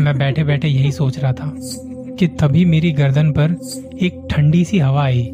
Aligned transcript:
मैं 0.00 0.18
बैठे 0.18 0.44
बैठे 0.44 0.68
यही 0.68 0.92
सोच 0.92 1.18
रहा 1.18 1.32
था 1.32 1.52
कि 2.18 2.26
तभी 2.40 2.64
मेरी 2.64 2.90
गर्दन 2.92 3.30
पर 3.30 3.56
एक 4.02 4.26
ठंडी 4.30 4.64
सी 4.64 4.78
हवा 4.78 5.04
आई। 5.04 5.32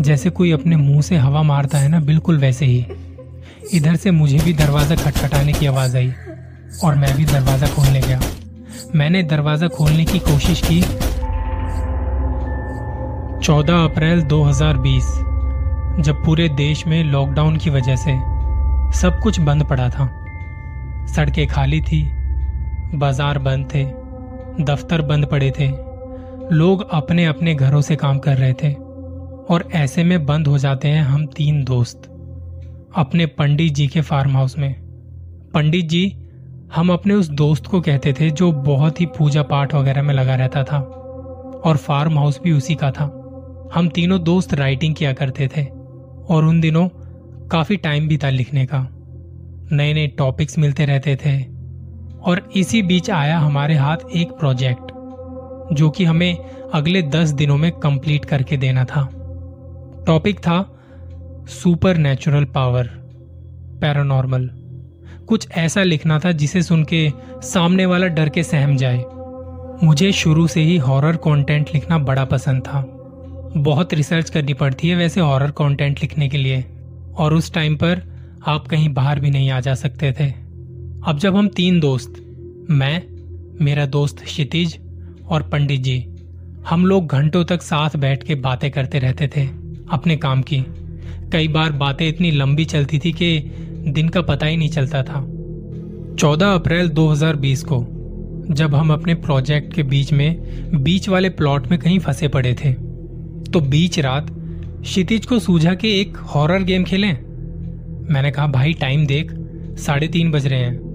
जैसे 0.00 0.30
कोई 0.30 0.52
अपने 0.52 0.76
मुँह 0.76 1.00
से 1.00 1.16
हवा 1.16 1.42
मारता 1.42 1.78
है 1.78 1.88
ना, 1.88 2.00
बिल्कुल 2.00 2.38
वैसे 2.38 2.66
ही। 2.66 2.86
इधर 3.74 3.96
से 3.96 4.10
मुझे 4.10 4.38
भी 4.38 4.52
दरवाज़ा 4.52 4.96
खटखटाने 4.96 5.52
की 5.52 5.66
आवाज़ 5.66 5.96
आई 5.96 6.12
और 6.84 6.94
मैं 6.94 7.16
भी 7.16 7.24
दरवाज़ा 7.24 7.66
खोलने 7.66 8.00
गया। 8.00 8.20
मैंने 8.94 9.22
दरवाज़ा 9.22 9.68
खोलने 9.68 10.04
की 10.04 10.18
कोशिश 10.18 10.62
की। 10.66 10.80
14 13.40 13.84
अप्रैल 13.84 14.22
2020 14.22 15.04
जब 16.00 16.22
पूरे 16.24 16.48
देश 16.48 16.86
में 16.86 17.02
लॉकडाउन 17.04 17.56
की 17.56 17.70
वजह 17.70 17.96
से 17.96 18.14
सब 19.00 19.20
कुछ 19.22 19.40
बंद 19.40 19.64
पड़ा 19.64 19.88
था। 19.88 20.08
सड़कें 21.06 21.46
खाली 21.46 21.80
थी 21.80 22.02
बाज़ार 22.94 23.38
बंद 23.38 23.68
थे, 23.74 23.84
दफ्तर 24.64 25.02
बंद 25.02 25.26
पड़े 25.26 25.50
थे। 25.50 25.68
लोग 26.52 26.88
अपने 26.90 27.24
अपने 27.24 27.54
घरों 27.54 27.80
से 27.80 27.96
काम 27.96 28.18
कर 28.18 28.36
रहे 28.36 28.52
थे। 28.52 28.72
और 29.50 29.68
ऐसे 29.72 30.04
में 30.04 30.26
बंद 30.26 30.46
हो 30.46 30.58
जाते 30.58 30.88
हैं 30.88 31.02
हम 31.02 31.26
तीन 31.26 31.64
दोस्त, 31.64 32.02
अपने 32.96 33.26
पंडित 33.26 33.72
जी 33.72 33.86
के 33.86 34.00
फार्म 34.00 34.30
हाउस 34.30 34.58
में। 34.58 34.74
पंडित 35.54 35.84
जी, 35.84 36.16
हम 36.74 36.92
अपने 36.92 37.14
उस 37.14 37.28
दोस्त 37.28 37.66
को 37.66 37.80
कहते 37.80 38.12
थे 38.12 38.30
जो 38.30 38.52
बहुत 38.52 39.00
ही 39.00 39.06
पूजा 39.06 39.42
पाठ 39.42 39.74
वगैरह 39.74 40.02
में 40.02 40.14
लगा 40.14 40.34
रहता 40.34 40.64
था। 40.64 40.78
और 41.64 41.76
फार्म 41.76 42.18
हाउस 42.18 42.40
भी 42.44 42.52
उसी 42.52 42.74
का 42.74 42.90
था। 42.90 43.04
हम 43.74 43.88
तीनों 43.88 44.22
दोस्त 44.24 44.54
राइटिंग 44.54 44.94
किया 44.94 45.12
करते 45.12 45.48
थे। 45.56 45.64
और 46.28 46.44
उन 46.44 46.60
दिनों 46.60 46.88
काफ़ी 47.48 47.76
टाइम 47.76 48.08
भी 48.08 48.18
था 48.18 48.30
लिखने 48.30 48.66
का। 48.66 48.86
नए 49.72 49.94
नए 49.94 50.06
टॉपिक्स 50.06 50.58
मिलते 50.58 50.84
रहते 50.84 51.16
थे। 51.16 51.55
और 52.22 52.48
इसी 52.56 52.82
बीच 52.82 53.10
आया 53.10 53.38
हमारे 53.38 53.74
हाथ 53.74 53.96
एक 54.14 54.30
प्रोजेक्ट, 54.30 54.92
जो 55.72 55.90
कि 55.90 56.04
हमें 56.04 56.36
अगले 56.74 57.02
दस 57.02 57.30
दिनों 57.30 57.56
में 57.56 57.70
कंप्लीट 57.72 58.24
करके 58.24 58.56
देना 58.56 58.84
था। 58.84 59.08
टॉपिक 60.06 60.38
था 60.38 60.62
सुपर 61.48 61.96
नेचुरल 61.96 62.44
पावर, 62.44 62.86
पैरानॉर्मल। 63.80 64.48
कुछ 65.28 65.48
ऐसा 65.50 65.82
लिखना 65.82 66.18
था 66.18 66.32
जिसे 66.32 66.62
सुन 66.62 66.84
के 66.84 67.10
सामने 67.42 67.86
वाला 67.86 68.06
डर 68.06 68.28
के 68.28 68.42
सहम 68.42 68.76
जाए। 68.76 69.04
मुझे 69.82 70.12
शुरू 70.12 70.46
से 70.46 70.60
ही 70.60 70.76
हॉरर 70.76 71.16
कंटेंट 71.16 71.70
लिखना 71.74 71.98
बड़ा 71.98 72.24
पसंद 72.24 72.62
था। 72.62 72.82
बहुत 73.56 73.94
रिसर्च 73.94 74.30
करनी 74.30 74.54
पड़ती 74.54 74.88
है 74.88 74.96
वैसे 74.96 75.20
हॉरर 75.20 75.50
कंटेंट 75.50 76.00
लिखने 76.02 76.28
के 76.28 76.38
लिए, 76.38 76.64
और 77.16 77.34
उस 77.34 77.52
टाइम 77.54 77.76
पर 77.76 78.02
आप 78.46 78.66
कहीं 78.68 78.88
बाहर 78.94 79.20
भी 79.20 79.30
नहीं 79.30 79.50
आ 79.50 79.60
जा 79.60 79.74
सकते 79.74 80.12
थे। 80.20 80.45
अब 81.06 81.18
जब 81.18 81.36
हम 81.36 81.48
तीन 81.48 81.80
दोस्त, 81.80 82.14
मैं, 82.70 83.02
मेरा 83.64 83.86
दोस्त 83.86 84.20
क्षितिज 84.20 84.78
और 85.28 85.42
पंडित 85.42 85.80
जी, 85.80 86.06
हम 86.68 86.86
लोग 86.86 87.06
घंटों 87.06 87.44
तक 87.44 87.62
साथ 87.62 87.90
बैठ 87.96 88.22
के 88.22 88.34
बातें 88.34 88.70
करते 88.70 88.98
रहते 88.98 89.28
थे, 89.28 89.46
अपने 89.90 90.16
काम 90.16 90.42
की। 90.42 90.60
कई 91.32 91.48
बार 91.48 91.72
बातें 91.72 92.08
इतनी 92.08 92.30
लंबी 92.30 92.64
चलती 92.64 92.98
थी 92.98 93.12
कि 93.12 93.38
दिन 93.88 94.08
का 94.08 94.22
पता 94.22 94.46
ही 94.46 94.56
नहीं 94.56 94.68
चलता 94.68 95.02
था। 95.02 95.20
14 96.16 96.54
अप्रैल 96.54 96.88
2020 96.88 97.62
को, 97.62 97.86
जब 98.50 98.74
हम 98.74 98.92
अपने 98.92 99.14
प्रोजेक्ट 99.14 99.74
के 99.74 99.82
बीच 99.82 100.12
में, 100.12 100.36
बीच 100.82 101.08
वाले 101.08 101.28
प्लॉट 101.28 101.68
में 101.68 101.78
कहीं 101.80 101.98
फंसे 101.98 102.28
पड़े 102.28 102.54
थे 102.54 102.72
तो 103.52 103.60
बीच 103.60 103.98
रात 103.98 104.26
क्षितिज 104.82 105.26
को 105.26 105.38
सूझा 105.38 105.74
कि 105.74 106.00
एक 106.00 106.16
हॉरर 106.16 106.62
गेम 106.62 106.84
खेलें। 106.84 107.12
मैंने 108.10 108.30
कहा, 108.30 108.46
भाई, 108.46 108.72
टाइम 108.72 109.06
देख, 109.06 109.32
साढ़े 109.78 110.08
तीन 110.08 110.30
बज 110.30 110.46
रहे 110.46 110.60
हैं। 110.60 110.85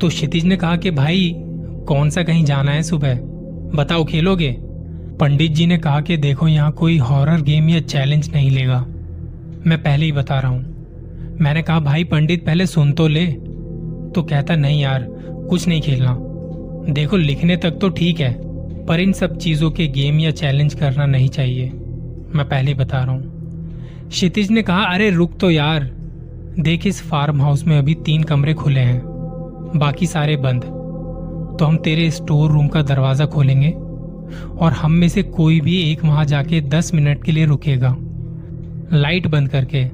तो 0.00 0.08
क्षितिज 0.08 0.44
ने 0.44 0.56
कहा 0.56 0.76
कि 0.76 0.90
भाई, 0.90 1.34
कौन 1.88 2.10
सा 2.10 2.22
कहीं 2.22 2.44
जाना 2.44 2.72
है 2.72 2.82
सुबह? 2.82 3.14
बताओ, 3.74 4.04
खेलोगे? 4.04 4.56
पंडित 5.20 5.52
जी 5.52 5.66
ने 5.66 5.78
कहा 5.78 6.00
कि 6.00 6.16
देखो, 6.16 6.48
यहाँ 6.48 6.72
कोई 6.72 6.98
हॉरर 6.98 7.40
गेम 7.40 7.68
या 7.68 7.80
चैलेंज 7.80 8.30
नहीं 8.34 8.50
लेगा। 8.50 8.86
मैं 9.66 9.82
पहले 9.82 10.04
ही 10.04 10.12
बता 10.12 10.38
रहा 10.38 10.50
हूँ। 10.50 10.80
मैंने 11.40 11.62
कहा, 11.62 11.80
भाई, 11.80 12.04
पंडित, 12.04 12.46
पहले 12.46 12.66
सुन 12.66 12.92
तो 12.92 13.08
ले। 13.08 13.26
तो 14.14 14.22
कहता, 14.22 14.56
नहीं 14.56 14.82
यार, 14.82 15.06
कुछ 15.50 15.68
नहीं 15.68 15.80
खेलना। 15.80 16.16
देखो, 16.92 17.16
लिखने 17.16 17.56
तक 17.56 17.70
तो 17.70 17.88
ठीक 17.88 18.20
है, 18.20 18.40
पर 18.86 19.00
इन 19.00 19.12
सब 19.12 19.38
चीज़ों 19.38 19.70
के 19.70 19.86
गेम 19.86 20.20
या 20.20 20.30
चैलेंज 20.30 20.74
करना 20.74 21.06
नहीं 21.06 21.28
चाहिए। 21.28 21.66
मैं 22.34 22.44
पहले 22.44 22.74
बता 22.74 22.98
रहा 22.98 23.12
हूँ। 23.12 23.40
क्षितिज 24.08 24.50
ने 24.50 24.62
कहा, 24.62 24.82
अरे, 24.82 25.10
रुक 25.10 25.38
तो 25.40 25.50
यार। 25.50 25.90
देख, 26.60 26.86
इस 26.86 27.02
फार्म 27.02 27.42
हाउस 27.42 27.66
में 27.66 27.78
अभी 27.78 27.94
तीन 27.94 28.22
कमरे 28.22 28.54
खुले 28.54 28.80
हैं। 28.80 29.09
बाकी 29.76 30.06
सारे 30.06 30.36
बंद। 30.38 30.62
तो 31.58 31.64
हम 31.64 31.76
तेरे 31.76 32.10
स्टोर 32.10 32.50
रूम 32.50 32.68
का 32.68 32.82
दरवाज़ा 32.82 33.26
खोलेंगे 33.26 33.70
और 34.56 34.72
हम 34.72 34.92
में 34.92 35.08
से 35.08 35.22
कोई 35.22 35.60
भी 35.60 35.80
एक 35.82 36.04
वहाँ 36.04 36.24
जाके 36.24 36.60
दस 36.60 36.92
मिनट 36.94 37.22
के 37.24 37.32
लिए 37.32 37.44
रुकेगा। 37.46 37.94
लाइट 38.92 39.26
बंद 39.26 39.48
करके। 39.48 39.84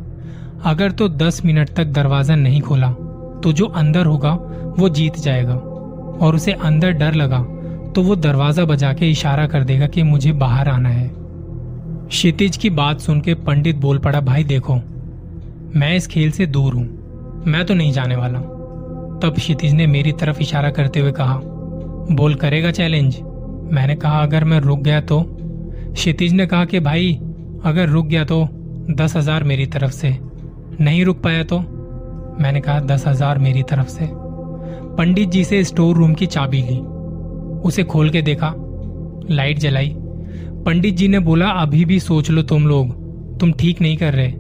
अगर 0.65 0.93
तो 0.93 1.09
दस 1.09 1.45
मिनट 1.45 1.71
तक 1.71 1.87
दरवाज़ा 1.87 2.37
नहीं 2.37 2.61
खोला 2.61 2.91
तो 3.39 3.53
जो 3.53 3.67
अंदर 3.67 4.07
होगा, 4.07 4.33
वो 4.79 4.89
जीत 4.89 5.19
जाएगा। 5.19 5.55
और 6.17 6.35
उसे 6.35 6.53
अंदर 6.55 6.93
डर 6.93 7.15
लगा 7.15 7.39
तो 7.93 8.03
वो 8.03 8.17
दरवाज़ा 8.17 8.65
बजा 8.65 8.93
के 8.93 9.11
इशारा 9.11 9.47
कर 9.47 9.65
देगा 9.65 9.87
कि 9.87 10.03
मुझे 10.05 10.33
बाहर 10.35 10.69
आना 10.69 10.89
है। 10.89 11.11
क्षितिज 12.09 12.57
की 12.57 12.71
बात 12.73 13.01
सुन 13.01 13.21
के 13.21 13.35
पंडित 13.37 13.77
बोल 13.77 13.99
पड़ा 13.99 14.21
भाई 14.23 14.45
देखो, 14.45 14.75
मैं 15.77 15.95
इस 15.97 16.07
खेल 16.07 16.31
से 16.31 16.47
दूर 16.49 16.75
हूँ, 16.75 16.87
मैं 17.47 17.65
तो 17.67 17.75
नहीं 17.75 17.93
जाने 17.93 18.17
वाला। 18.17 18.39
तब 19.23 19.35
क्षितिज 19.35 19.73
ने 19.73 19.87
मेरी 19.87 20.13
तरफ़ 20.13 20.41
इशारा 20.41 20.71
करते 20.71 21.01
हुए 21.01 21.13
कहा, 21.13 21.41
बोल, 22.11 22.35
करेगा 22.35 22.71
चैलेंज 22.71 23.19
मैंने 23.73 23.95
कहा, 23.95 24.23
अगर 24.23 24.45
मैं 24.45 24.61
रुक 24.61 24.79
गया 24.79 25.01
तो? 25.01 25.21
क्षितिज 25.93 26.33
ने 26.33 26.47
कहा 26.47 26.65
कि, 26.65 26.81
भाई, 26.81 27.13
अगर 27.65 27.89
रुक 27.89 28.07
गया 28.07 28.25
तो 28.25 28.49
दस 28.91 29.17
हज़ार 29.17 29.45
मेरी 29.45 29.67
तरफ़ 29.67 29.91
से। 29.91 30.19
नहीं 30.81 31.05
रुक 31.05 31.23
पाया 31.23 31.43
तो? 31.43 31.59
मैंने 32.41 32.61
कहा, 32.61 32.81
दस 32.81 33.07
हज़ार 33.07 33.39
मेरी 33.39 33.63
तरफ़ 33.63 33.89
से। 33.89 34.09
पंडित 34.97 35.29
जी 35.29 35.45
से 35.45 35.63
स्टोर 35.65 35.97
रूम 35.97 36.15
की 36.15 36.27
चाबी 36.27 36.63
ली। 36.63 36.79
उसे 37.69 37.83
खोल 37.85 38.11
के 38.11 38.23
देखा, 38.23 38.53
लाइट 39.31 39.59
जलाई। 39.59 39.95
पंडित 40.67 40.95
जी 40.95 41.09
ने 41.09 41.19
बोला, 41.19 41.49
अभी 41.49 41.85
भी 41.85 42.01
सोच 42.01 42.31
लो 42.31 42.43
तुम 42.43 42.67
लोग, 42.67 42.95
तुम 43.39 43.53
ठीक 43.53 43.81
नहीं 43.81 43.97
कर 43.97 44.15
रहे। 44.15 44.33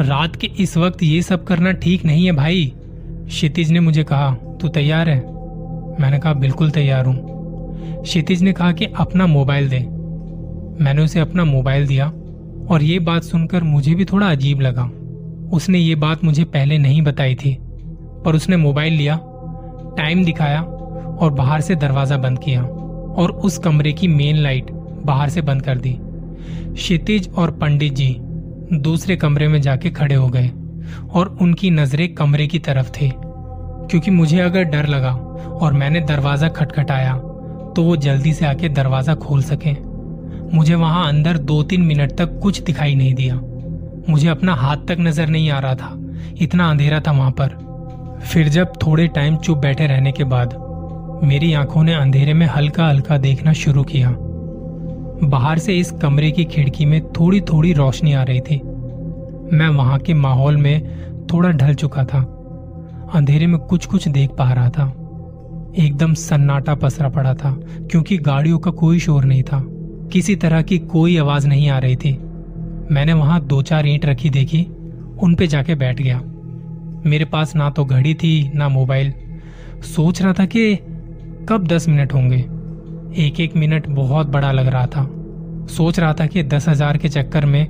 रात 0.00 0.36
के 0.36 0.50
इस 0.60 0.76
वक्त 0.76 1.02
ये 1.02 1.22
सब 1.22 1.44
करना 1.44 1.72
ठीक 1.72 2.04
नहीं 2.04 2.26
है 2.26 2.32
भाई। 2.32 2.72
क्षितिज 3.26 3.70
ने 3.70 3.80
मुझे 3.80 4.04
कहा, 4.04 4.30
तू 4.30 4.68
तैयार 4.68 5.08
है? 5.08 5.18
मैंने 6.00 6.18
कहा, 6.18 6.32
बिल्कुल 6.32 6.70
तैयार 6.70 7.06
हूँ। 7.06 8.02
क्षितिज 8.02 8.42
ने 8.42 8.52
कहा 8.52 8.72
कि, 8.72 8.84
अपना 8.84 9.26
मोबाइल 9.26 9.68
दे। 9.68 9.78
मैंने 10.84 11.02
उसे 11.02 11.20
अपना 11.20 11.44
मोबाइल 11.44 11.86
दिया 11.86 12.06
और 12.70 12.82
ये 12.82 12.98
बात 12.98 13.22
सुनकर 13.22 13.62
मुझे 13.62 13.94
भी 13.94 14.04
थोड़ा 14.04 14.30
अजीब 14.30 14.60
लगा। 14.60 14.90
उसने 15.52 15.78
ये 15.78 15.94
बात 15.94 16.24
मुझे 16.24 16.44
पहले 16.44 16.78
नहीं 16.78 17.02
बताई 17.02 17.34
थी, 17.34 17.58
पर 18.24 18.34
उसने 18.34 18.56
मोबाइल 18.56 18.92
लिया, 18.92 19.20
टाइम 19.96 20.24
दिखाया 20.24 20.62
और 20.62 21.30
बाहर 21.30 21.60
से 21.60 21.74
दरवाज़ा 21.74 22.16
बंद 22.16 22.38
किया 22.38 22.62
और 22.62 23.30
उस 23.44 23.58
कमरे 23.58 23.92
की 23.92 24.08
मेन 24.08 24.36
लाइट 24.36 24.70
बाहर 25.04 25.28
से 25.28 25.42
बंद 25.42 25.62
कर 25.62 25.78
दी। 25.78 25.96
क्षितिज 26.74 27.28
और 27.28 27.50
पंडित 27.50 27.92
जी 27.92 28.16
दूसरे 28.72 29.16
कमरे 29.16 29.48
में 29.48 29.60
जाके 29.62 29.90
खड़े 29.90 30.14
हो 30.14 30.28
गए। 30.28 30.50
और 31.10 31.36
उनकी 31.40 31.70
नज़रें 31.72 32.12
कमरे 32.14 32.46
की 32.46 32.58
तरफ़ 32.60 32.90
थे, 32.92 33.10
क्योंकि 33.14 34.10
मुझे 34.10 34.38
अगर 34.40 34.64
डर 34.66 34.86
लगा 34.86 35.12
और 35.56 35.72
मैंने 35.72 36.00
दरवाज़ा 36.02 36.48
खटखटाया 36.50 37.14
तो 37.76 37.82
वो 37.82 37.96
जल्दी 37.98 38.32
से 38.32 38.46
आके 38.46 38.68
दरवाज़ा 38.70 39.14
खोल 39.16 39.42
सके। 39.42 39.72
मुझे 40.56 40.74
वहाँ 40.74 41.06
अंदर 41.08 41.38
दो 41.38 41.62
तीन 41.62 41.82
मिनट 41.82 42.12
तक 42.18 42.38
कुछ 42.42 42.60
दिखाई 42.62 42.94
नहीं 42.94 43.14
दिया। 43.14 43.34
मुझे 44.08 44.28
अपना 44.28 44.54
हाथ 44.54 44.86
तक 44.88 44.96
नज़र 45.00 45.28
नहीं 45.28 45.50
आ 45.50 45.58
रहा 45.58 45.74
था, 45.74 45.90
इतना 46.40 46.70
अंधेरा 46.70 47.00
था 47.00 47.12
वहाँ 47.12 47.30
पर। 47.40 48.20
फिर 48.22 48.48
जब 48.48 48.72
थोड़े 48.76 49.06
टाइम 49.08 49.36
चुप 49.36 49.58
बैठे 49.58 49.86
रहने 49.86 50.12
के 50.12 50.24
बाद, 50.26 50.54
मेरी 51.24 51.52
आँखों 51.54 51.82
ने 51.82 51.94
अंधेरे 51.94 52.34
में 52.34 52.46
हल्का 52.46 52.86
हल्का 52.86 53.18
देखना 53.18 53.52
शुरू 53.54 53.82
किया। 53.84 54.14
बाहर 55.24 55.58
से 55.58 55.74
इस 55.74 55.90
कमरे 55.92 56.30
की 56.30 56.44
खिड़की 56.46 56.84
में 56.84 57.00
थोड़ी 57.12 57.40
थोड़ी 57.42 57.72
रोशनी 57.72 58.12
आ 58.12 58.22
रही 58.22 58.40
थी। 58.40 58.60
मैं 59.52 59.68
वहाँ 59.68 59.98
के 59.98 60.14
माहौल 60.14 60.56
में 60.56 61.06
थोड़ा 61.26 61.50
ढल 61.50 61.74
चुका 61.74 62.04
था। 62.04 62.20
अंधेरे 63.14 63.46
में 63.46 63.58
कुछ 63.58 63.86
कुछ 63.86 64.08
देख 64.08 64.30
पा 64.30 64.52
रहा 64.52 64.70
था। 64.70 64.84
एकदम 65.78 66.14
सन्नाटा 66.14 66.74
पसरा 66.74 67.08
पड़ा 67.08 67.34
था, 67.34 67.60
क्योंकि 67.90 68.18
गाड़ियों 68.18 68.58
का 68.58 68.70
कोई 68.70 68.98
शोर 68.98 69.24
नहीं 69.24 69.42
था। 69.42 69.64
किसी 70.12 70.36
तरह 70.36 70.62
की 70.62 70.78
कोई 70.78 71.18
आवाज़ 71.18 71.48
नहीं 71.48 71.68
आ 71.68 71.78
रही 71.78 71.96
थी। 71.96 72.18
मैंने 72.90 73.12
वहाँ 73.12 73.40
दो 73.40 73.62
चार 73.62 73.86
ईंट 73.86 74.06
रखी 74.06 74.30
देखी, 74.30 74.66
उन 75.22 75.34
पे 75.34 75.46
जाके 75.46 75.74
बैठ 75.74 76.02
गया। 76.02 76.22
मेरे 77.06 77.24
पास 77.24 77.56
ना 77.56 77.70
तो 77.70 77.84
घड़ी 77.84 78.14
थी, 78.14 78.52
ना 78.54 78.68
मोबाइल। 78.68 79.12
सोच 79.82 80.22
रहा 80.22 80.32
था 80.32 80.44
कि 80.44 80.76
कब 81.48 81.64
दस 81.66 81.88
मिनट 81.88 82.14
होंगे। 82.14 82.38
एक 83.22 83.40
एक 83.40 83.56
मिनट 83.56 83.88
बहुत 83.88 84.26
बड़ा 84.26 84.52
लग 84.52 84.66
रहा 84.66 84.86
था। 84.86 85.02
सोच 85.68 85.98
रहा 86.00 86.12
था 86.12 86.26
कि 86.26 86.42
दस 86.44 86.68
हज़ार 86.68 86.96
के 86.96 87.08
चक्कर 87.08 87.46
में, 87.46 87.66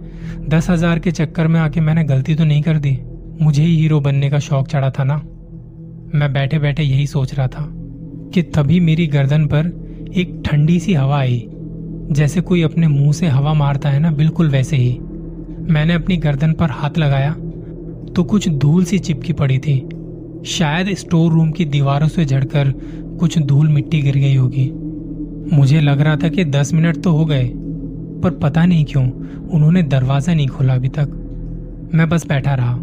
दस 0.48 0.68
हज़ार 0.70 0.98
के 0.98 1.10
चक्कर 1.12 1.46
में 1.46 1.58
आके 1.60 1.80
मैंने 1.80 2.04
गलती 2.04 2.34
तो 2.34 2.44
नहीं 2.44 2.62
कर 2.62 2.78
दी। 2.78 2.98
मुझे 3.40 3.62
ही 3.62 3.76
हीरो 3.76 4.00
बनने 4.00 4.30
का 4.30 4.38
शौक 4.38 4.68
चढ़ा 4.68 4.90
था 4.90 5.04
ना। 5.04 5.16
मैं 6.14 6.32
बैठे 6.32 6.58
बैठे 6.58 6.82
यही 6.82 7.06
सोच 7.06 7.34
रहा 7.34 7.46
था 7.48 7.66
कि 8.34 8.42
तभी 8.54 8.80
मेरी 8.80 9.06
गर्दन 9.06 9.46
पर 9.46 9.66
एक 10.16 10.40
ठंडी 10.46 10.78
सी 10.80 10.94
हवा 10.94 11.18
आई। 11.18 11.44
जैसे 12.10 12.40
कोई 12.40 12.62
अपने 12.62 12.88
मुँह 12.88 13.12
से 13.12 13.26
हवा 13.26 13.52
मारता 13.54 13.88
है 13.88 13.98
ना, 13.98 14.10
बिल्कुल 14.10 14.48
वैसे 14.48 14.76
ही। 14.76 14.98
मैंने 15.70 15.94
अपनी 15.94 16.16
गर्दन 16.16 16.52
पर 16.52 16.70
हाथ 16.70 16.98
लगाया 16.98 17.32
तो 18.12 18.24
कुछ 18.24 18.48
धूल 18.48 18.84
सी 18.84 18.98
चिपकी 18.98 19.32
पड़ी 19.32 19.58
थी। 19.58 19.78
शायद 20.46 20.94
स्टोर 20.94 21.32
रूम 21.32 21.50
की 21.50 21.64
दीवारों 21.64 22.08
से 22.08 22.24
झड़कर 22.24 22.72
कुछ 23.20 23.38
धूल 23.38 23.68
मिट्टी 23.68 24.00
गिर 24.02 24.16
गई 24.16 24.34
होगी। 24.34 24.70
मुझे 25.52 25.80
लग 25.80 26.00
रहा 26.00 26.16
था 26.16 26.28
कि 26.28 26.44
दस 26.44 26.72
मिनट 26.74 27.02
तो 27.02 27.10
हो 27.10 27.24
गए। 27.24 27.44
पर 28.22 28.30
पता 28.42 28.64
नहीं 28.64 28.84
क्यों 28.84 29.04
उन्होंने 29.48 29.82
दरवाज़ा 29.84 30.34
नहीं 30.34 30.48
खोला 30.48 30.74
अभी 30.74 30.88
तक। 30.88 31.08
मैं 31.94 32.08
बस 32.08 32.26
बैठा 32.26 32.54
रहा 32.54 32.76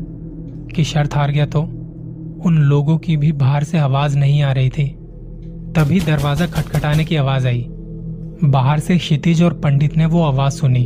कि 0.75 0.83
शर्त 0.83 1.15
हार 1.15 1.31
गया 1.31 1.45
तो 1.45 1.61
उन 2.45 2.57
लोगों 2.59 2.97
की 2.97 3.17
भी 3.17 3.31
बाहर 3.33 3.63
से 3.63 3.77
आवाज़ 3.77 4.17
नहीं 4.17 4.41
आ 4.43 4.51
रही 4.51 4.69
थी। 4.69 4.87
तभी 5.75 5.99
दरवाज़ा 5.99 6.47
खटखटाने 6.47 7.05
की 7.05 7.15
आवाज़ 7.15 7.47
आई। 7.47 7.65
बाहर 8.43 8.79
से 8.79 8.97
क्षितिज 8.97 9.41
और 9.43 9.53
पंडित 9.53 9.97
ने 9.97 10.05
वो 10.05 10.23
आवाज़ 10.23 10.53
सुनी 10.53 10.85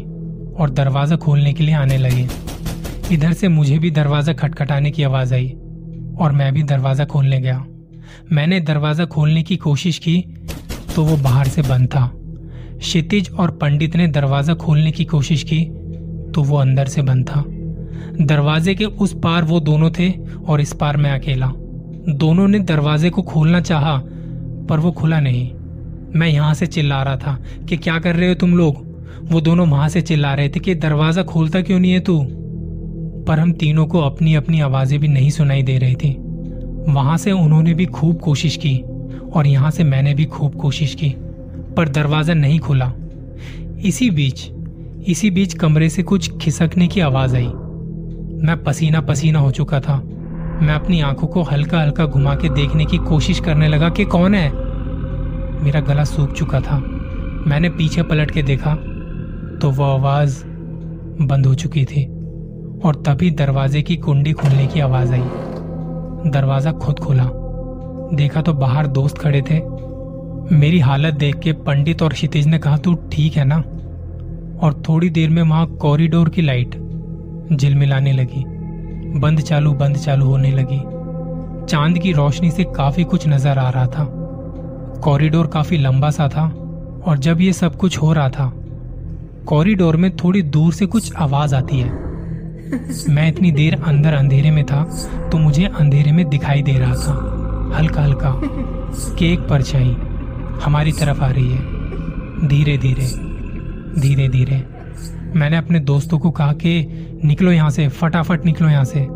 और 0.59 0.69
दरवाज़ा 0.69 1.15
खोलने 1.15 1.53
के 1.53 1.63
लिए 1.63 1.75
आने 1.75 1.97
लगे। 1.97 2.27
इधर 3.11 3.33
से 3.33 3.47
मुझे 3.47 3.77
भी 3.79 3.91
दरवाज़ा 3.91 4.33
खटखटाने 4.33 4.91
की 4.91 5.03
आवाज़ 5.03 5.33
आई 5.33 5.49
और 6.19 6.31
मैं 6.31 6.53
भी 6.53 6.63
दरवाज़ा 6.63 7.05
खोलने 7.05 7.39
गया। 7.41 7.65
मैंने 8.31 8.59
दरवाज़ा 8.61 9.05
खोलने 9.05 9.44
की 9.44 9.55
कोशिश 9.57 9.97
की 9.99 10.19
तो 10.95 11.03
वो 11.03 11.17
बाहर 11.17 11.47
से 11.47 11.61
बंद 11.61 11.88
था। 11.88 12.11
क्षितिज 12.79 13.29
और 13.31 13.51
पंडित 13.51 13.95
ने 13.95 14.07
दरवाज़ा 14.07 14.53
खोलने 14.53 14.91
की 14.91 15.06
कोशिश 15.06 15.44
की 15.44 15.63
तो 16.31 16.44
वो 16.44 16.57
अंदर 16.57 16.88
से 16.88 17.01
बंद 17.01 17.25
था। 17.25 17.44
दरवाजे 18.25 18.75
के 18.75 18.85
उस 18.85 19.13
पार 19.13 19.44
वो 19.44 19.59
दोनों 19.59 19.89
थे 19.91 20.09
और 20.44 20.62
इस 20.62 20.74
पार 20.74 20.97
मैं 20.97 21.12
अकेला। 21.12 21.51
दोनों 22.09 22.47
ने 22.47 22.59
दरवाजे 22.59 23.09
को 23.09 23.21
खोलना 23.21 23.62
चाहा, 23.62 23.97
पर 24.69 24.79
वो 24.79 24.91
खुला 24.91 25.19
नहीं। 25.19 25.51
मैं 26.15 26.27
यहाँ 26.27 26.53
से 26.53 26.68
चिल्ला 26.68 27.01
रहा 27.03 27.18
था 27.18 27.38
कि 27.69 27.77
क्या 27.77 28.00
कर 28.00 28.15
रहे 28.15 28.29
हो 28.29 28.35
तुम 28.35 28.57
लोग? 28.57 28.85
वो 29.31 29.41
दोनों 29.41 29.68
वहाँ 29.68 29.89
से 29.89 30.01
चिल्ला 30.01 30.33
रहे 30.33 30.50
थे 30.50 30.59
कि 30.59 30.75
दरवाज़ा 30.75 31.23
खोलता 31.23 31.62
क्यों 31.62 31.80
नहीं 31.80 31.91
है 31.91 32.00
तू? 32.00 32.19
पर 33.27 33.39
हम 33.39 33.51
तीनों 33.51 33.85
को 33.85 34.00
अपनी 34.00 34.35
अपनी 34.35 34.59
आवाज़ें 34.59 35.00
भी 35.00 35.07
नहीं 35.07 35.30
सुनाई 35.30 35.63
दे 35.63 35.77
रही 35.77 35.95
थी। 35.95 36.15
वहाँ 36.89 37.18
से 37.18 37.31
उन्होंने 37.31 37.73
भी 37.73 37.85
खूब 37.85 38.19
कोशिश 38.19 38.56
की 38.57 38.77
और 39.33 39.47
यहाँ 39.47 39.71
से 39.71 39.83
मैंने 39.83 40.13
भी 40.13 40.25
खूब 40.25 40.56
कोशिश 40.56 40.95
की। 40.95 41.13
पर 41.77 41.89
दरवाज़ा 41.89 42.33
नहीं 42.33 42.59
खुला। 42.59 42.91
इसी 43.85 44.09
बीच 44.09 44.50
इसी 45.07 45.29
बीच 45.31 45.53
कमरे 45.53 45.89
से 45.89 46.03
कुछ 46.03 46.38
खिसकने 46.38 46.88
की 46.88 47.00
आवाज़ 47.01 47.35
आई। 47.35 47.47
मैं 48.44 48.56
पसीना 48.63 49.01
पसीना 49.01 49.39
हो 49.39 49.51
चुका 49.51 49.79
था। 49.79 49.95
मैं 50.62 50.74
अपनी 50.74 51.00
आँखों 51.01 51.27
को 51.27 51.41
हल्का 51.41 51.81
हल्का 51.81 52.06
घुमा 52.06 52.33
के 52.35 52.50
देखने 52.50 52.85
की 52.85 52.97
कोशिश 52.97 53.39
करने 53.39 53.68
लगा 53.68 53.89
कि 53.89 54.06
कौन 54.06 54.35
है। 54.35 54.50
मेरा 55.63 55.79
गला 55.81 56.03
सूख 56.03 56.33
चुका 56.33 56.59
था। 56.62 56.79
मैंने 57.47 57.69
पीछे 57.69 58.03
पलट 58.03 58.31
के 58.31 58.44
देखा 58.44 58.75
तो 59.62 59.69
वह 59.71 59.88
आवाज़ 59.88 60.44
बंद 61.21 61.45
हो 61.45 61.53
चुकी 61.56 61.85
थी, 61.85 62.03
और 62.85 63.03
तभी 63.07 63.31
दरवाजे 63.31 63.81
की 63.81 63.95
कुंडी 63.97 64.33
खुलने 64.33 64.68
की 64.68 64.80
आवाज़ 64.80 65.13
आई। 65.13 66.30
दरवाज़ा 66.31 66.71
खुद 66.71 67.00
खुला। 67.00 67.30
देखा 68.13 68.41
तो 68.41 68.53
बाहर 68.53 68.88
दोस्त 68.88 69.18
खड़े 69.18 69.41
थे। 69.41 69.59
मेरी 70.51 70.79
हालत 70.79 71.13
देख 71.13 71.39
के 71.39 71.51
पंडित 71.53 72.01
और 72.01 72.13
क्षितिज 72.13 72.45
ने 72.47 72.57
कहा, 72.59 72.77
तू 72.77 72.94
ठीक 73.11 73.38
है 73.38 73.44
ना? 73.45 73.55
और 74.57 74.81
थोड़ी 74.89 75.09
देर 75.09 75.29
में 75.29 75.41
वहाँ 75.41 75.65
कॉरिडोर 75.77 76.29
की 76.29 76.41
लाइट 76.41 76.75
झिलमिलाने 77.53 78.11
लगी। 78.11 78.44
बंद 79.19 79.41
चालू 79.41 79.71
बंद 79.73 79.97
चालू 79.97 80.25
होने 80.25 80.51
लगी। 80.51 80.79
चाँद 81.67 81.97
की 81.97 82.11
रोशनी 82.13 82.51
से 82.51 82.63
काफ़ी 82.77 83.03
कुछ 83.03 83.27
नज़र 83.27 83.57
आ 83.57 83.69
रहा 83.69 83.85
था। 83.88 84.07
कॉरिडोर 85.03 85.47
काफ़ी 85.47 85.77
लंबा 85.77 86.09
सा 86.09 86.27
था 86.27 86.45
और 87.07 87.17
जब 87.17 87.41
ये 87.41 87.53
सब 87.53 87.75
कुछ 87.75 87.97
हो 87.97 88.13
रहा 88.13 88.29
था, 88.29 88.51
कॉरिडोर 89.45 89.95
में 89.95 90.15
थोड़ी 90.17 90.41
दूर 90.41 90.73
से 90.73 90.85
कुछ 90.85 91.15
आवाज़ 91.15 91.55
आती 91.55 91.79
है। 91.79 91.89
मैं 93.09 93.27
इतनी 93.27 93.51
देर 93.51 93.81
अंदर 93.81 94.13
अंधेरे 94.13 94.51
में 94.51 94.63
था 94.65 94.83
तो 95.31 95.38
मुझे 95.38 95.65
अंधेरे 95.69 96.11
में 96.11 96.27
दिखाई 96.29 96.61
दे 96.61 96.77
रहा 96.79 96.95
था 96.95 97.75
हल्का 97.77 98.01
हल्का 98.01 98.39
केक 98.44 99.47
परछाई। 99.49 99.95
हमारी 100.63 100.92
तरफ़ 100.92 101.21
आ 101.21 101.31
रही 101.31 101.51
है। 101.51 101.59
धीरे 102.48 102.77
धीरे 102.77 103.27
धीरे 104.01 104.27
धीरे। 104.30 104.63
मैंने 105.36 105.57
अपने 105.57 105.80
दोस्तों 105.80 106.19
को 106.19 106.31
कहा 106.31 106.54
कि 106.54 106.88
निकलो 107.25 107.51
यहाँ 107.51 107.69
से, 107.69 107.88
फटाफट 107.88 108.45
निकलो 108.45 108.69
यहाँ 108.69 108.83
से। 108.83 109.07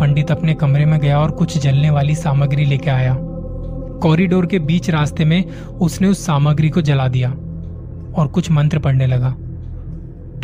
पंडित 0.00 0.30
अपने 0.30 0.54
कमरे 0.54 0.86
में 0.86 1.00
गया 1.00 1.20
और 1.20 1.30
कुछ 1.30 1.58
जलने 1.58 1.90
वाली 1.90 2.14
सामग्री 2.14 2.64
लेके 2.64 2.90
आया। 2.90 3.16
कॉरिडोर 4.02 4.46
के 4.46 4.58
बीच 4.58 4.90
रास्ते 4.90 5.24
में 5.24 5.50
उसने 5.66 6.08
उस 6.08 6.26
सामग्री 6.26 6.68
को 6.68 6.80
जला 6.80 7.08
दिया 7.08 7.30
और 8.16 8.30
कुछ 8.34 8.50
मंत्र 8.50 8.78
पढ़ने 8.78 9.06
लगा। 9.06 9.36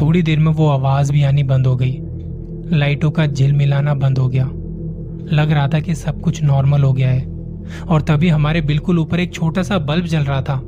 थोड़ी 0.01 0.23
देर 0.23 0.39
में 0.39 0.53
वो 0.53 0.69
आवाज़ 0.69 1.13
भी 1.13 1.23
आनी 1.23 1.43
बंद 1.43 1.67
हो 1.67 1.77
गई। 1.77 1.99
लाइटों 2.79 3.11
का 3.11 3.27
झिलमिलाना 3.27 3.95
बंद 3.95 4.19
हो 4.19 4.29
गया। 4.29 4.45
लग 5.33 5.51
रहा 5.51 5.69
था 5.69 5.81
कि 5.81 5.95
सब 5.95 6.21
कुछ 6.21 6.43
नॉर्मल 6.43 6.83
हो 6.83 6.93
गया 6.93 7.11
है। 7.11 7.34
और 7.89 8.03
तभी 8.03 8.29
हमारे 8.29 8.61
बिल्कुल 8.61 8.99
ऊपर 8.99 9.21
एक 9.21 9.35
छोटा 9.35 9.63
सा 9.63 9.79
बल्ब 9.79 10.05
जल 10.05 10.21
रहा 10.21 10.43
था। 10.43 10.63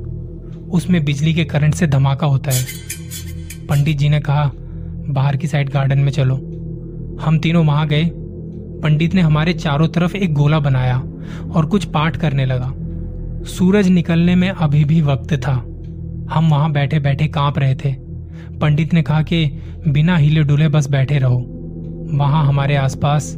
उसमें 0.71 1.05
बिजली 1.05 1.33
के 1.33 1.45
करंट 1.45 1.73
से 1.73 1.87
धमाका 1.87 2.27
होता 2.27 2.51
है। 2.51 2.65
पंडित 3.69 3.97
जी 3.97 4.09
ने 4.09 4.19
कहा, 4.19 4.51
बाहर 5.09 5.37
की 5.37 5.47
साइड 5.47 5.69
गार्डन 5.69 5.99
में 5.99 6.11
चलो। 6.11 6.35
हम 7.21 7.39
तीनों 7.39 7.65
वहाँ 7.65 7.87
गए। 7.87 8.11
पंडित 8.83 9.13
ने 9.13 9.21
हमारे 9.21 9.53
चारों 9.53 9.87
तरफ़ 9.87 10.15
एक 10.15 10.33
गोला 10.33 10.59
बनाया 10.59 11.03
और 11.51 11.65
कुछ 11.65 11.85
पाठ 11.85 12.17
करने 12.17 12.45
लगा। 12.45 12.73
सूरज 13.43 13.87
निकलने 13.87 14.35
में 14.35 14.49
अभी 14.49 14.85
भी 14.85 15.01
वक्त 15.01 15.33
था। 15.33 15.53
हम 16.31 16.49
वहाँ 16.51 16.71
बैठे 16.71 16.99
बैठे 16.99 17.27
काँप 17.27 17.59
रहे 17.59 17.75
थे। 17.75 17.91
पंडित 18.57 18.93
ने 18.93 19.01
कहा 19.01 19.21
कि 19.21 19.45
बिना 19.87 20.17
हिले 20.17 20.43
डुले 20.43 20.67
बस 20.67 20.89
बैठे 20.89 21.17
रहो। 21.17 21.45
वहाँ 22.13 22.45
हमारे 22.45 22.75
आसपास 22.75 23.37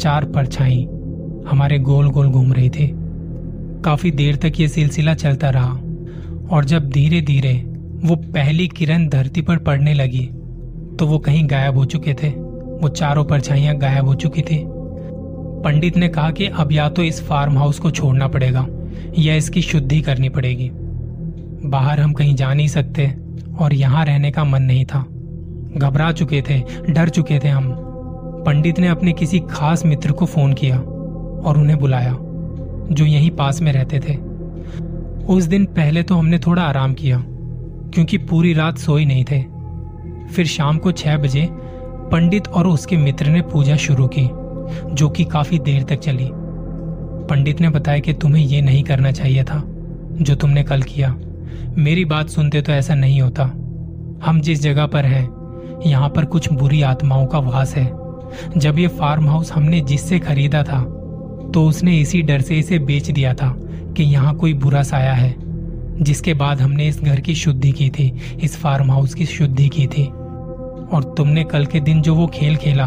चार 0.00 0.24
परछाई 0.24 0.88
हमारे 1.50 1.78
गोल 1.78 2.08
गोल 2.10 2.28
घूम 2.28 2.52
रही 2.52 2.70
थी। 2.70 2.90
काफ़ी 3.84 4.10
देर 4.10 4.36
तक 4.36 4.60
ये 4.60 4.68
सिलसिला 4.68 5.14
चलता 5.14 5.50
रहा, 5.50 5.72
और 6.50 6.64
जब 6.64 6.88
धीरे 6.90 7.20
धीरे 7.20 7.52
वो 8.04 8.16
पहली 8.16 8.66
किरण 8.68 9.08
धरती 9.08 9.42
पर 9.42 9.58
पड़ने 9.58 9.94
लगी 9.94 10.26
तो 10.98 11.06
वो 11.06 11.18
कहीं 11.18 11.48
गायब 11.50 11.76
हो 11.76 11.84
चुके 11.84 12.14
थे। 12.14 12.28
वो 12.28 12.88
चारों 12.88 13.24
परछाइयाँ 13.24 13.76
गायब 13.76 14.06
हो 14.06 14.14
चुकी 14.14 14.42
थी। 14.42 14.62
पंडित 15.64 15.96
ने 15.96 16.08
कहा 16.08 16.30
कि 16.30 16.46
अब 16.46 16.72
या 16.72 16.88
तो 16.88 17.02
इस 17.02 17.22
फार्म 17.22 17.58
हाउस 17.58 17.78
को 17.78 17.90
छोड़ना 17.90 18.28
पड़ेगा, 18.28 18.66
या 19.18 19.34
इसकी 19.34 19.62
शुद्धि 19.62 20.00
करनी 20.00 20.28
पड़ेगी। 20.28 20.70
बाहर 21.64 22.00
हम 22.00 22.12
कहीं 22.12 22.34
जा 22.34 22.52
नहीं 22.54 22.68
सकते, 22.68 23.06
और 23.60 23.74
यहाँ 23.74 24.04
रहने 24.04 24.30
का 24.30 24.44
मन 24.44 24.62
नहीं 24.62 24.84
था। 24.84 25.00
घबरा 25.76 26.10
चुके 26.12 26.42
थे, 26.42 26.60
डर 26.90 27.08
चुके 27.08 27.38
थे 27.38 27.48
हम। 27.48 27.72
पंडित 28.46 28.78
ने 28.78 28.88
अपने 28.88 29.12
किसी 29.12 29.40
खास 29.50 29.84
मित्र 29.86 30.12
को 30.12 30.26
फ़ोन 30.26 30.52
किया। 30.52 30.82
और 31.46 31.58
उन्हें 31.58 31.78
बुलाया, 31.78 32.16
जो 32.92 33.04
यहीं 33.04 33.30
पास 33.30 33.60
में 33.62 33.72
रहते 33.72 34.00
थे। 34.00 34.16
उस 35.26 35.44
दिन 35.44 35.64
पहले 35.64 36.02
तो 36.02 36.14
हमने 36.14 36.38
थोड़ा 36.38 36.62
आराम 36.62 36.94
किया, 36.94 37.22
क्योंकि 37.94 38.18
पूरी 38.18 38.54
रात 38.54 38.78
सोई 38.78 39.04
नहीं 39.04 39.24
थे। 39.24 39.42
फिर 40.34 40.46
शाम 40.46 40.78
को 40.78 40.92
छह 40.92 41.16
बजे 41.16 41.48
पंडित 42.12 42.48
और 42.48 42.66
उसके 42.66 42.96
मित्र 42.96 43.26
ने 43.26 43.40
पूजा 43.42 43.76
शुरू 43.76 44.06
की, 44.06 44.28
जो 44.94 45.08
कि 45.08 45.24
काफ़ी 45.24 45.58
देर 45.58 45.82
तक 45.82 45.98
चली। 45.98 46.30
पंडित 47.28 47.60
ने 47.60 47.68
बताया 47.68 47.98
कि 47.98 48.12
तुम्हें 48.12 48.44
यह 48.44 48.62
नहीं 48.62 48.82
करना 48.82 49.12
चाहिए 49.12 49.44
था, 49.44 49.62
जो 50.22 50.34
तुमने 50.34 50.62
कल 50.62 50.82
किया। 50.82 51.14
मेरी 51.78 52.04
बात 52.04 52.28
सुनते 52.28 52.62
तो 52.62 52.72
ऐसा 52.72 52.94
नहीं 52.94 53.20
होता। 53.20 53.44
हम 54.24 54.40
जिस 54.40 54.62
जगह 54.62 54.86
पर 54.86 55.04
हैं, 55.04 55.28
यहाँ 55.86 56.08
पर 56.08 56.24
कुछ 56.24 56.52
बुरी 56.52 56.82
आत्माओं 56.82 57.26
का 57.26 57.38
वास 57.38 57.76
है। 57.76 57.90
जब 58.56 58.78
ये 58.78 58.88
फार्म 58.88 59.28
हाउस 59.28 59.52
हमने 59.52 59.80
जिससे 59.80 60.18
खरीदा 60.18 60.62
था 60.62 60.95
तो 61.56 61.62
उसने 61.64 62.00
इसी 62.00 62.20
डर 62.22 62.40
से 62.40 62.58
इसे 62.58 62.78
बेच 62.78 63.10
दिया 63.10 63.32
था 63.34 63.48
कि 63.96 64.02
यहाँ 64.02 64.34
कोई 64.36 64.52
बुरा 64.54 64.82
साया 64.82 65.12
है, 65.12 65.34
जिसके 66.00 66.34
बाद 66.34 66.60
हमने 66.60 66.88
इस 66.88 67.00
घर 67.00 67.20
की 67.20 67.34
शुद्धि 67.34 67.70
की 67.72 67.88
थी, 67.90 68.12
इस 68.42 68.56
फार्म 68.56 68.90
हाउस 68.90 69.14
की 69.14 69.26
शुद्धि 69.26 69.68
की 69.68 69.86
थी। 69.86 70.04
और 70.04 71.14
तुमने 71.16 71.44
कल 71.44 71.66
के 71.66 71.80
दिन 71.80 72.02
जो 72.02 72.14
वो 72.14 72.26
खेल 72.26 72.56
खेला, 72.56 72.86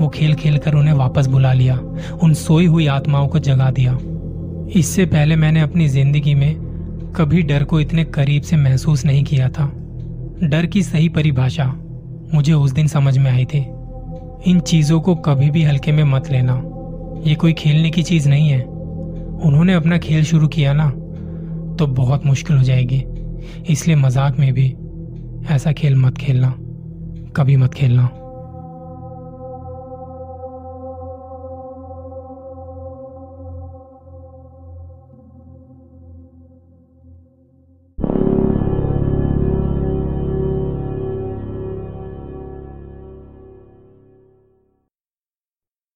वो 0.00 0.08
खेल 0.08 0.34
खेल 0.34 0.56
कर 0.58 0.74
उन्हें 0.74 0.94
वापस 0.94 1.26
बुला 1.26 1.52
लिया, 1.52 1.76
उन 2.22 2.34
सोई 2.34 2.66
हुई 2.66 2.86
आत्माओं 2.86 3.28
को 3.28 3.38
जगा 3.38 3.70
दिया। 3.70 3.98
इससे 4.80 5.06
पहले 5.06 5.36
मैंने 5.36 5.60
अपनी 5.60 5.88
ज़िंदगी 5.88 6.34
में 6.34 6.54
कभी 7.16 7.42
डर 7.42 7.64
को 7.64 7.80
इतने 7.80 8.04
करीब 8.04 8.42
से 8.42 8.56
महसूस 8.56 9.04
नहीं 9.04 9.24
किया 9.24 9.48
था। 9.48 9.70
डर 10.42 10.66
की 10.66 10.82
सही 10.82 11.08
परिभाषा 11.08 11.66
मुझे 12.34 12.52
उस 12.52 12.72
दिन 12.72 12.86
समझ 12.86 13.18
में 13.18 13.30
आई 13.30 13.44
थी। 13.44 13.64
इन 14.50 14.60
चीज़ों 14.60 15.00
को 15.00 15.14
कभी 15.14 15.50
भी 15.50 15.62
हल्के 15.62 15.92
में 15.92 16.04
मत 16.04 16.30
लेना। 16.30 16.62
ये 17.26 17.34
कोई 17.34 17.52
खेलने 17.52 17.90
की 17.90 18.02
चीज़ 18.02 18.28
नहीं 18.28 18.48
है। 18.48 18.62
उन्होंने 18.62 19.74
अपना 19.74 19.98
खेल 19.98 20.24
शुरू 20.24 20.48
किया 20.48 20.72
ना 20.72 20.88
तो 21.76 21.86
बहुत 21.86 22.24
मुश्किल 22.26 22.56
हो 22.56 22.62
जाएगी। 22.62 23.02
इसलिए 23.72 23.96
मज़ाक 23.96 24.38
में 24.38 24.52
भी 24.54 24.66
ऐसा 25.54 25.72
खेल 25.72 25.96
मत 25.96 26.18
खेलना, 26.18 26.54
कभी 27.36 27.56
मत 27.56 27.74
खेलना। 27.74 28.08